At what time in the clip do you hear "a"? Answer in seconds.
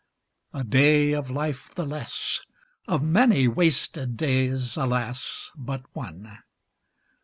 0.51-0.63